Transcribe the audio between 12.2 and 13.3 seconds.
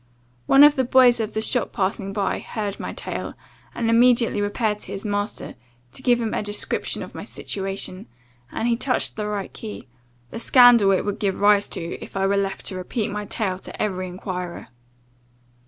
were left to repeat my